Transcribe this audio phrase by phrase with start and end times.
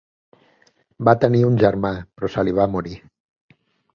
[1.09, 2.95] Va tenir un germà, però se li va morir.